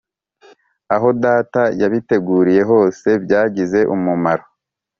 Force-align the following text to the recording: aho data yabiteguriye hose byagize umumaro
aho 0.95 1.07
data 1.23 1.61
yabiteguriye 1.81 2.61
hose 2.71 3.09
byagize 3.23 3.79
umumaro 3.95 4.45